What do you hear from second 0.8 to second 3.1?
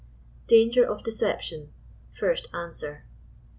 OF DKCEPTION. FIRST ANSWER.